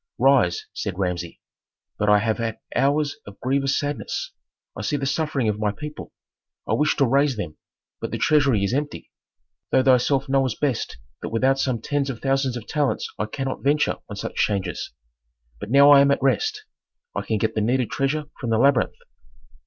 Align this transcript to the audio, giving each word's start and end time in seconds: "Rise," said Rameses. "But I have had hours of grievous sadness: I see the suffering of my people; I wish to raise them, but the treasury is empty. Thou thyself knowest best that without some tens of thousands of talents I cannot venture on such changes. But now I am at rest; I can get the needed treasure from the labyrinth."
"Rise," 0.17 0.65
said 0.73 0.97
Rameses. 0.97 1.35
"But 1.99 2.09
I 2.09 2.17
have 2.17 2.39
had 2.39 2.57
hours 2.75 3.17
of 3.27 3.39
grievous 3.39 3.77
sadness: 3.79 4.31
I 4.75 4.81
see 4.81 4.97
the 4.97 5.05
suffering 5.05 5.47
of 5.47 5.59
my 5.59 5.71
people; 5.71 6.11
I 6.67 6.73
wish 6.73 6.95
to 6.95 7.05
raise 7.05 7.37
them, 7.37 7.57
but 7.99 8.09
the 8.09 8.17
treasury 8.17 8.63
is 8.63 8.73
empty. 8.73 9.11
Thou 9.69 9.83
thyself 9.83 10.27
knowest 10.27 10.59
best 10.59 10.97
that 11.21 11.29
without 11.29 11.59
some 11.59 11.81
tens 11.83 12.09
of 12.09 12.19
thousands 12.19 12.57
of 12.57 12.65
talents 12.65 13.07
I 13.19 13.27
cannot 13.27 13.63
venture 13.63 13.97
on 14.09 14.15
such 14.15 14.33
changes. 14.37 14.91
But 15.59 15.69
now 15.69 15.91
I 15.91 16.01
am 16.01 16.09
at 16.09 16.19
rest; 16.23 16.65
I 17.15 17.21
can 17.21 17.37
get 17.37 17.53
the 17.53 17.61
needed 17.61 17.91
treasure 17.91 18.25
from 18.39 18.49
the 18.49 18.57
labyrinth." 18.57 18.95